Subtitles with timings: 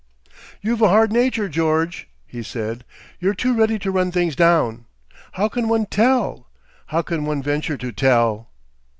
[0.63, 2.83] "You've a hard nature, George," he said.
[3.19, 4.85] "You're too ready to run things down.
[5.33, 6.47] How can one tell?
[6.87, 8.47] How can one venture to _tell?